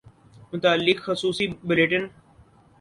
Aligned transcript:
متعلق 0.53 0.97
خصوصی 1.05 1.47
بلیٹن 1.63 2.03